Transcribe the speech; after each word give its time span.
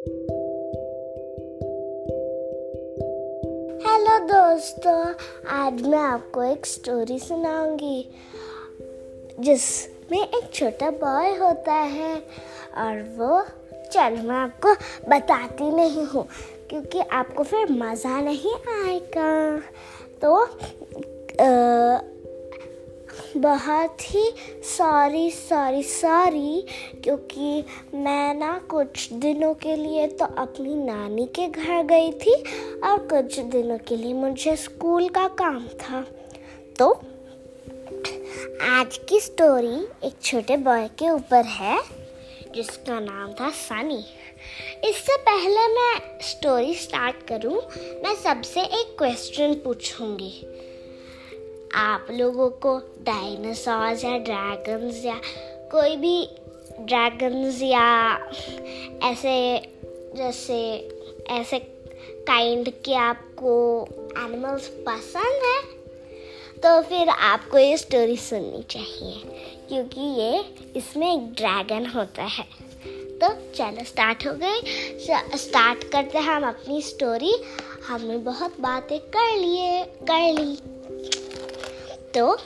Hello 0.00 0.18
दोस्तों। 4.26 5.14
आज 5.48 5.82
मैं 5.82 5.98
आपको 5.98 6.42
एक 6.42 6.66
स्टोरी 6.66 7.18
सुनाऊँगी 7.18 8.08
जिसमें 9.40 10.18
एक 10.18 10.50
छोटा 10.54 10.90
बॉय 10.90 11.36
होता 11.36 11.72
है 11.72 12.16
और 12.76 13.02
वो 13.18 13.42
चल 13.92 14.12
मैं 14.22 14.36
आपको 14.36 14.72
बताती 15.10 15.70
नहीं 15.70 16.06
हूँ 16.06 16.28
क्योंकि 16.70 17.00
आपको 17.00 17.42
फिर 17.42 17.70
मज़ा 17.70 18.20
नहीं 18.20 18.54
आएगा। 18.84 19.62
तो 20.22 20.42
आ, 20.42 22.00
बहुत 23.36 24.02
ही 24.04 24.22
सॉरी 24.66 25.30
सॉरी 25.30 25.82
सॉरी 25.82 26.66
क्योंकि 27.04 27.64
मैं 27.94 28.34
ना 28.34 28.52
कुछ 28.70 29.12
दिनों 29.12 29.52
के 29.54 29.76
लिए 29.76 30.06
तो 30.08 30.24
अपनी 30.38 30.74
नानी 30.74 31.26
के 31.36 31.46
घर 31.46 31.82
गई 31.84 32.10
थी 32.20 32.34
और 32.80 32.98
कुछ 33.08 33.38
दिनों 33.38 33.78
के 33.78 33.96
लिए 33.96 34.12
मुझे 34.14 34.56
स्कूल 34.56 35.08
का 35.08 35.26
काम 35.40 35.66
था। 35.80 36.04
तो 36.78 36.90
आज 38.70 38.98
की 39.08 39.20
स्टोरी 39.20 39.76
एक 40.06 40.14
छोटे 40.22 40.56
बॉय 40.58 40.88
के 40.98 41.10
ऊपर 41.10 41.44
है, 41.46 41.78
जिसका 42.54 42.98
नाम 43.00 43.32
था 43.32 43.50
सनी 43.58 44.04
इससे 44.88 45.16
पहले 45.18 45.66
मैं 45.68 46.18
स्टोरी 46.22 46.74
स्टार्ट 46.74 47.26
करूँ, 47.28 47.56
मैं 48.04 48.14
सबसे 48.14 48.60
एक 48.60 48.94
क्वेश्चन 48.98 49.54
पूछूँगी। 49.64 50.32
आप 51.74 52.06
लोगों 52.10 52.48
को 52.50 52.78
डायनासोर्स 52.78 54.04
या 54.04 54.16
ड्रैगन्स 54.18 55.04
या 55.04 55.20
कोई 55.72 55.96
भी 55.96 56.28
ड्रैगन्स 56.80 57.62
या 57.62 58.14
ऐसे, 59.02 59.34
जैसे, 60.16 60.58
ऐसे 61.30 61.58
काइंड 62.26 62.70
के 62.84 62.94
आपको 62.94 63.52
एनिमल्स 64.18 64.68
पसंद 64.88 65.44
है 65.44 65.62
तो 66.62 66.80
फिर 66.82 67.08
आपको 67.08 67.58
ये 67.58 67.76
स्टोरी 67.76 68.16
सुननी 68.16 68.62
चाहिए, 68.62 69.22
क्योंकि 69.68 70.00
ये 70.00 70.40
इसमें 70.76 71.12
एक 71.14 71.32
ड्रैगन 71.34 71.86
होता 71.86 72.22
है। 72.22 72.44
तो 73.20 73.28
चलो 73.54 73.84
स्टार्ट 73.84 74.26
हो 74.26 74.32
गए। 74.32 75.36
स्टार्ट 75.36 75.84
करते 75.84 76.18
हैं 76.18 76.24
हम 76.24 76.48
अपनी 76.48 76.82
स्टोरी 76.82 77.32
हमने 77.86 78.16
बहुत 78.18 78.60
बातें 78.60 78.98
कर 78.98 79.36
लिए, 79.36 79.82
कर 80.10 80.32
ली। 80.32 80.56
तो 82.14 82.36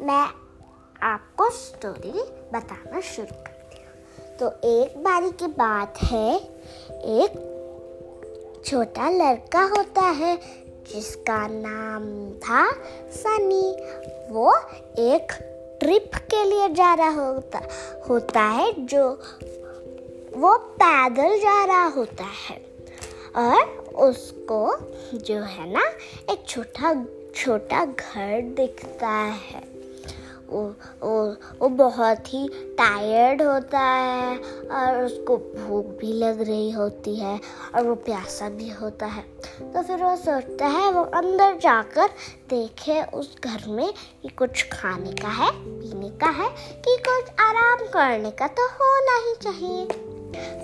मैं 0.00 0.28
आपको 1.02 1.50
स्टोरी 1.50 2.22
बताना 2.52 3.00
शुरू 3.00 3.34
करती 3.34 3.76
हूँ। 3.76 4.36
तो 4.38 4.68
एक 4.68 4.98
बारी 4.98 5.30
की 5.30 5.46
बात 5.46 5.98
है, 6.02 6.36
एक 6.94 7.32
छोटा 8.66 9.10
लड़का 9.10 9.62
होता 9.62 10.00
है, 10.00 10.36
जिसका 10.92 11.46
नाम 11.46 12.30
था 12.38 12.72
सनी। 13.10 13.70
वो 14.32 14.54
एक 14.98 15.32
ट्रिप 15.80 16.14
के 16.14 16.44
लिए 16.44 16.68
जा 16.68 16.94
रहा 16.94 17.26
होता 17.26 17.62
होता 18.08 18.40
है 18.40 18.72
जो 18.86 19.10
वो 20.36 20.56
पैदल 20.58 21.38
जा 21.38 21.64
रहा 21.64 21.86
होता 21.86 22.24
है। 22.24 22.56
और 23.36 23.68
उसको 23.94 24.76
जो 25.18 25.34
है 25.34 25.72
ना, 25.72 25.84
एक 26.32 26.44
छोटा 26.48 26.92
छोटा 27.34 27.84
घर 27.84 28.42
दिखता 28.42 29.08
है। 29.08 29.80
वो 30.48 30.74
वो 31.02 31.36
वो 31.58 31.68
बहुत 31.68 32.34
ही 32.34 32.48
टायर्ड 32.54 33.42
होता 33.42 33.80
है 33.80 34.38
और 34.70 35.04
उसको 35.04 35.36
भूख 35.36 35.86
भी 35.86 36.12
लग 36.12 36.40
रही 36.40 36.70
होती 36.70 37.16
है 37.16 37.40
और 37.74 37.82
वो 37.82 37.94
प्यासा 37.94 38.48
भी 38.48 38.70
होता 38.70 39.06
है। 39.06 39.22
तो 39.60 39.82
फिर 39.82 40.04
वो 40.04 40.16
सोचता 40.16 40.66
है, 40.66 40.92
वो 40.92 41.02
अंदर 41.02 41.58
जाकर 41.58 42.08
देखे 42.50 43.02
उस 43.02 43.36
घर 43.40 43.68
में 43.68 43.92
कि 44.22 44.28
कुछ 44.28 44.66
खाने 44.72 45.12
का 45.12 45.28
है, 45.28 45.50
पीने 45.54 46.10
का 46.10 46.26
है, 46.26 46.48
कि 46.82 46.96
कुछ 46.96 47.40
आराम 47.40 47.78
करने 47.78 48.30
का 48.30 48.46
तो 48.46 48.66
होना 48.66 49.28
ही 49.28 49.34
चाहिए। 49.42 49.86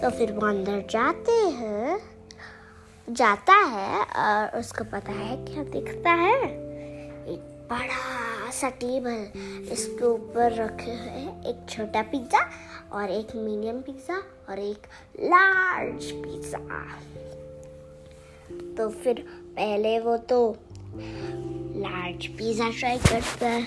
तो 0.03 0.11
फिर 0.11 0.33
वो 0.33 0.47
अंदर 0.47 0.87
जाते 0.91 1.33
हैं। 1.33 2.16
जाता 3.09 3.55
है 3.55 4.01
और 4.03 4.59
उसको 4.59 4.85
पता 4.85 5.13
है 5.13 5.37
क्या 5.45 5.63
दिखता 5.65 6.11
है। 6.13 6.39
एक 7.33 7.41
बड़ा 7.71 8.51
सा 8.51 8.69
टेबल 8.81 9.69
इसके 9.73 10.05
ऊपर 10.05 10.53
रखे 10.55 10.91
हुए 10.91 11.11
हैं। 11.11 11.45
एक 11.45 11.69
छोटा 11.71 12.03
पिज़्ज़ा 12.03 12.41
और 12.93 13.11
एक 13.11 13.35
मीडियम 13.37 13.81
पिज़्ज़ा 13.81 14.17
और 14.49 14.59
एक 14.59 14.87
लार्ज 15.23 16.11
पिज़्ज़ा। 16.13 16.59
तो 18.77 18.89
फिर 18.93 19.25
पहले 19.57 19.99
वो 19.99 20.17
तो 20.31 20.39
लार्ज 20.97 22.27
पिज़्ज़ा 22.29 22.71
ट्राई 22.71 22.99
करता 22.99 23.49
है। 23.49 23.65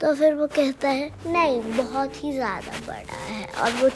तो 0.00 0.14
फिर 0.14 0.34
वो 0.34 0.46
कहता 0.46 0.88
है, 0.88 1.10
नहीं, 1.26 1.60
बहुत 1.74 2.24
ही 2.24 2.32
ज़्यादा 2.32 2.78
बड़ा 2.86 3.16
है। 3.16 3.46
और 3.46 3.72
वो 3.72 3.88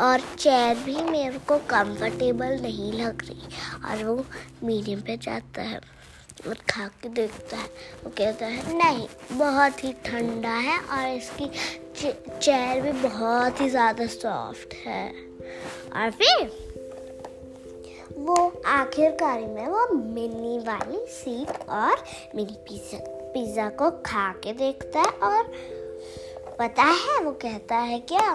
और 0.00 0.20
चेयर 0.38 0.76
भी 0.84 1.02
मेरे 1.02 1.38
को 1.48 1.58
कंफर्टेबल 1.70 2.58
नहीं 2.62 2.92
लग 2.92 3.22
रही। 3.22 3.48
और 3.90 4.04
वो 4.04 4.24
मीडियम 4.64 5.00
पे 5.00 5.16
जाता 5.16 5.62
है 5.62 5.80
और 6.48 6.54
खा 6.70 6.86
के 7.02 7.08
देखता 7.08 7.56
है। 7.56 7.66
वो 8.04 8.10
कहता 8.18 8.46
है, 8.46 8.76
नहीं, 8.78 9.06
बहुत 9.32 9.84
ही 9.84 9.92
ठंडा 10.06 10.54
है 10.60 10.78
और 10.78 11.08
इसकी 11.08 11.50
चेयर 11.96 12.80
भी 12.80 12.92
बहुत 13.00 13.60
ही 13.60 13.68
ज़्यादा 13.70 14.06
सॉफ्ट 14.06 14.74
है। 14.86 15.08
और 15.92 16.10
फिर 16.12 16.70
वो 18.16 18.36
आखिरकार 18.68 19.40
में 19.40 19.66
वो 19.68 19.86
मिनी 19.88 20.58
वाली 20.66 21.04
सीट 21.10 21.68
और 21.68 22.04
मिनी 22.34 22.56
पिज़्ज़ा 22.68 22.98
पिज़्ज़ा 23.34 23.68
को 23.78 23.90
खा 24.06 24.28
के 24.44 24.52
देखता 24.52 25.00
है 25.00 25.10
और 25.28 25.52
पता 26.58 26.82
है, 26.82 27.18
वो 27.24 27.30
कहता 27.42 27.76
है 27.76 27.98
क्या? 28.08 28.34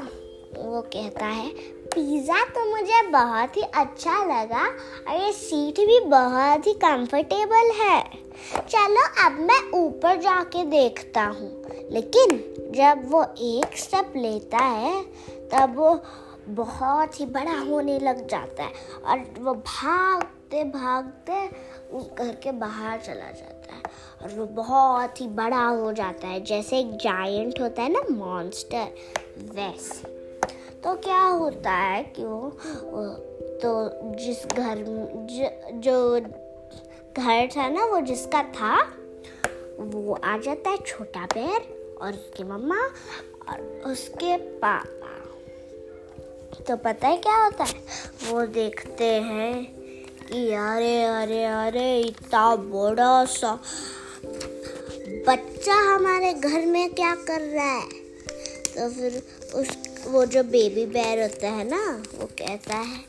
वो 0.59 0.81
कहता 0.94 1.25
है, 1.25 1.50
पिज़्ज़ा 1.88 2.44
तो 2.45 2.66
मुझे 2.69 3.01
बहुत 3.12 3.57
ही 3.57 3.62
अच्छा 3.62 4.23
लगा 4.25 4.66
और 5.07 5.16
ये 5.16 5.31
सीट 5.31 5.79
भी 5.79 6.00
बहुत 6.00 6.68
ही 6.68 6.73
कंफर्टेबल 6.75 7.72
है। 7.75 8.03
चलो 8.69 9.06
अब 9.25 9.40
मैं 9.41 9.59
ऊपर 9.75 10.19
जाके 10.22 10.63
देखता 10.66 11.23
हूँ। 11.23 11.51
लेकिन 11.91 12.38
जब 12.75 13.03
वो 13.12 13.23
एक 13.23 13.78
स्टेप 13.78 14.13
लेता 14.16 14.57
है, 14.57 15.01
तब 15.53 15.75
वो 15.78 16.00
बहुत 16.56 17.19
ही 17.19 17.25
बड़ा 17.25 17.57
होने 17.59 18.00
लग 18.00 18.28
जाता 18.28 18.63
है 18.63 18.72
और 19.06 19.25
वो 19.39 19.53
भागते 19.53 20.63
भागते 20.63 21.45
उस 21.97 22.09
घर 22.13 22.35
के 22.44 22.51
बाहर 22.51 23.00
चला 23.00 23.31
जाता 23.31 23.75
है 23.75 23.81
और 24.24 24.38
वो 24.39 24.45
बहुत 24.56 25.22
ही 25.22 25.28
बड़ा 25.28 25.66
हो 25.66 25.91
जाता 25.94 26.28
है, 26.28 26.44
जैसे 26.44 26.79
एक 26.79 26.95
जायंट 26.97 27.62
होता 27.62 27.81
है 27.81 27.91
ना 27.91 28.01
मॉन्स्टर 28.12 28.88
वैसे। 29.56 30.16
तो 30.83 30.95
क्या 30.95 31.21
होता 31.21 31.71
है 31.71 32.03
कि 32.03 32.23
वो 32.23 32.49
तो 33.61 33.89
जिस 34.15 34.45
घर 34.45 34.75
ज, 35.31 35.49
जो 35.73 36.19
घर 37.17 37.47
था 37.57 37.69
ना 37.69 37.85
वो 37.85 38.01
जिसका 38.01 38.43
था 38.43 38.81
वो 39.79 40.19
आ 40.23 40.38
जाता 40.38 40.69
है 40.69 40.77
छोटा 40.77 41.25
पैर 41.25 41.97
और 42.01 42.13
उसकी 42.13 42.43
मम्मा 42.43 42.81
और 43.49 43.81
उसके 43.85 44.38
पापा। 44.38 45.13
तो 46.63 46.77
पता 46.77 47.07
है 47.07 47.17
क्या 47.17 47.44
होता 47.44 47.63
है? 47.63 47.73
वो 48.31 48.45
देखते 48.45 49.05
हैं 49.05 49.65
कि 50.31 50.53
अरे 50.53 51.03
अरे 51.03 51.44
अरे 51.44 52.01
इतना 52.01 52.55
बड़ा 52.55 53.25
सा 53.25 53.59
बच्चा 55.27 55.73
हमारे 55.73 56.33
घर 56.33 56.65
में 56.65 56.94
क्या 56.94 57.15
कर 57.15 57.41
रहा 57.41 57.77
है? 57.77 57.89
तो 58.77 58.89
फिर 58.89 59.23
उस 59.55 59.87
वो 60.07 60.25
जो 60.25 60.44
बेबी 60.44 60.85
बैर 60.85 61.22
होता 61.22 61.50
है 61.50 61.63
ना, 61.69 61.81
वो 62.19 62.25
कहता 62.40 62.75
है 62.78 63.00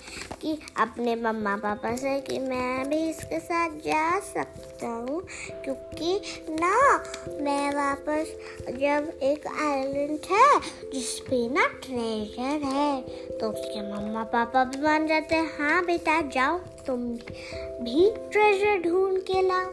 कि 0.43 0.59
अपने 0.81 1.15
मम्मा 1.17 1.55
पापा 1.57 1.95
से 1.97 2.19
कि 2.21 2.39
मैं 2.39 2.89
भी 2.89 2.99
इसके 3.09 3.39
साथ 3.41 3.77
जा 3.85 4.19
सकता 4.21 4.89
हूँ, 4.89 5.21
क्योंकि 5.65 6.21
ना, 6.51 6.75
मैं 7.43 7.71
वापस 7.75 8.35
जब 8.71 9.11
एक 9.23 9.47
आइलैंड 9.47 10.19
है, 10.31 10.61
जिस 10.93 11.19
पे 11.21 11.47
ना 11.49 11.67
ट्रेजर 11.85 12.67
है 12.67 13.01
तो 13.39 13.51
उसके 13.51 13.83
मम्मा 13.93 14.25
पापा 14.35 14.65
भी 14.65 14.83
मान 14.83 15.07
जाते 15.07 15.35
हैं 15.35 15.51
हाँ 15.59 15.85
बेटा, 15.85 16.21
जाओ, 16.31 16.59
तुम 16.87 17.09
भी 17.85 18.11
ट्रेजर 18.33 18.83
ढूंढ 18.83 19.19
के 19.23 19.43
लाओ। 19.49 19.71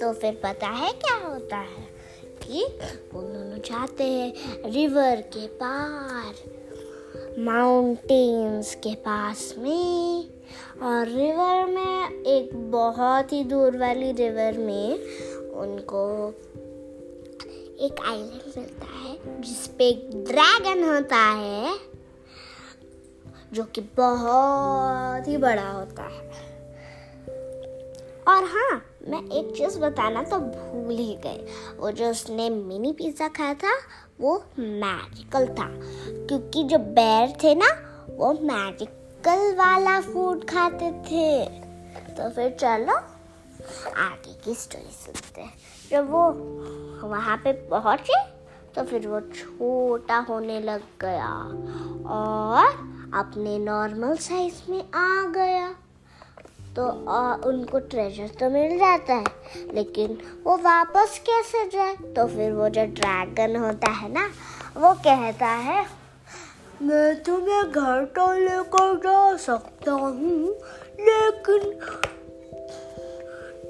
तो 0.00 0.12
फिर 0.12 0.40
पता 0.44 0.68
है 0.68 0.92
क्या 0.94 1.16
होता 1.26 1.56
है? 1.56 1.90
कि 2.52 2.66
दोनों 3.14 3.58
जाते 3.58 4.04
हैं 4.04 4.70
रिवर 4.70 5.20
के 5.20 5.46
पार 5.46 6.34
माउंटेन्स 7.38 8.74
के 8.74 8.94
पास 8.94 9.54
में, 9.58 10.28
और 10.82 11.06
रिवर 11.06 11.66
में, 11.66 12.24
एक 12.24 12.70
बहुत 12.70 13.32
ही 13.32 13.44
दूर 13.44 13.76
वाली 13.76 14.12
रिवर 14.12 14.58
में 14.58 14.94
उनको 15.52 16.28
एक 17.80 18.00
आइलैंड 18.06 18.58
मिलता 18.58 18.86
है, 18.86 19.42
जिस 19.42 19.66
पे 19.66 19.88
एक 19.88 20.10
ड्रैगन 20.14 20.84
होता 20.84 21.16
है, 21.16 21.74
जो 23.52 23.64
कि 23.64 23.80
बहुत 23.80 25.28
ही 25.28 25.36
बड़ा 25.36 25.68
होता 25.68 26.02
है। 26.02 26.51
और 28.28 28.44
हाँ 28.44 28.82
मैं 29.08 29.20
एक 29.38 29.52
चीज़ 29.56 29.78
बताना 29.80 30.22
तो 30.22 30.38
भूल 30.38 30.96
ही 30.96 31.14
गए 31.24 31.46
वो 31.78 31.90
जो 31.90 32.10
उसने 32.10 32.48
मिनी 32.50 32.92
पिज़्ज़ा 32.92 33.28
खाया 33.28 33.54
था, 33.54 33.74
वो 34.20 34.36
मैजिकल 34.58 35.46
था। 35.48 35.68
क्योंकि 36.28 36.62
जो 36.64 36.78
बैर 36.78 37.32
थे 37.42 37.54
ना, 37.54 37.68
वो 38.10 38.32
मैजिकल 38.42 39.54
वाला 39.56 40.00
फ़ूड 40.02 40.44
खाते 40.50 40.90
थे। 41.02 41.44
तो 42.14 42.28
फिर 42.30 42.56
चलो, 42.60 42.94
आगे 43.98 44.34
की 44.44 44.54
स्टोरी 44.54 44.92
सुनते 44.94 45.40
हैं। 45.40 45.54
जब 45.90 46.10
वो 46.10 46.30
वहाँ 47.08 47.36
पे 47.36 47.52
पहुँचे 47.68 48.22
तो 48.74 48.82
फिर 48.82 49.06
वो 49.08 49.20
छोटा 49.20 50.18
होने 50.28 50.60
लग 50.60 50.82
गया 51.00 51.28
और 52.14 52.66
अपने 53.14 53.58
नॉर्मल 53.58 54.16
साइज़ 54.18 54.70
में 54.70 54.80
आ 54.80 55.22
गया। 55.32 55.68
तो 56.76 56.84
आ, 57.08 57.34
उनको 57.46 57.78
ट्रेजर 57.78 58.28
तो 58.40 58.48
मिल 58.50 58.76
जाता 58.78 59.14
है। 59.14 59.74
लेकिन 59.74 60.18
वो 60.44 60.56
वापस 60.56 61.18
कैसे 61.26 61.64
जाए? 61.68 61.94
तो 61.94 62.26
फिर 62.26 62.52
वो 62.52 62.68
जो 62.68 62.84
ड्रैगन 62.94 63.56
होता 63.56 63.90
है 63.90 64.12
ना 64.12 64.26
वो 64.76 64.92
कहता 65.04 65.46
है 65.46 65.84
मैं 66.82 67.22
तुम्हें 67.22 67.62
घर 67.62 68.04
तो 68.16 68.32
लेकर 68.34 68.94
जा 68.98 69.36
सकता 69.36 69.92
हूँ 69.92 70.48
लेकिन 71.00 71.70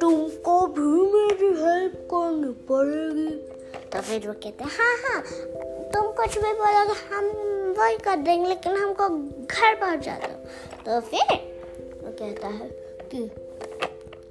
तुमको 0.00 0.60
भी 0.66 0.90
मेरी 1.12 1.48
हेल्प 1.62 1.96
करनी 2.10 2.52
पड़ेगी। 2.68 3.28
तो 3.92 4.00
फिर 4.00 4.26
वो 4.28 4.32
कहते 4.34 4.64
हैं 4.64 4.70
हाँ 4.70 4.94
हाँ 5.02 5.20
तुम 5.92 6.12
कुछ 6.12 6.38
भी 6.38 6.52
बोलोगे 6.52 6.94
हम 7.14 7.24
वही 7.78 7.98
कर 7.98 8.16
देंगे 8.16 8.48
लेकिन 8.48 8.76
हमको 8.76 9.08
घर 9.46 9.74
पहुँचा 9.74 10.14
दो। 10.14 10.34
तो 10.84 11.00
फिर 11.00 11.34
वो 12.04 12.12
कहता 12.18 12.48
है 12.48 12.81
कि 13.14 13.28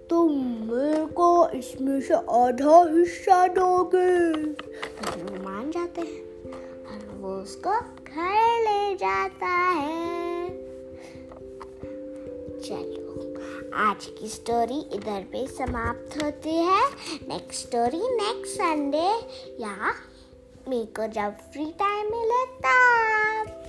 तुम 0.10 0.32
मेरे 0.72 1.06
को 1.06 1.50
इसमें 1.50 2.02
से 2.02 2.14
आधा 2.14 2.98
हिस्सा 2.98 3.48
दोगे। 3.48 4.36
तो 4.44 5.44
मान 5.44 5.72
जाते 5.72 6.02
हैं 6.02 6.22
और 6.86 7.18
वो 7.18 7.34
उसको 7.34 7.72
घर 7.80 8.60
ले 8.62 8.96
जाता 8.96 9.48
है। 9.48 10.50
चलो, 12.60 13.36
आज 13.76 14.06
की 14.06 14.28
स्टोरी 14.28 14.80
इधर 14.94 15.22
पे 15.22 15.48
समाप्त 15.48 16.24
होती 16.24 16.56
है। 16.56 16.86
नेक्स्ट 17.28 17.68
स्टोरी 17.68 18.02
नेक्स्ट 18.02 18.54
संडे 18.54 19.10
या 19.64 19.94
मेरे 20.70 20.86
को 20.86 21.08
जब 21.08 21.32
फ्री 21.32 21.66
टाइम 21.66 22.06
मिले 22.06 22.46
तब। 22.46 23.61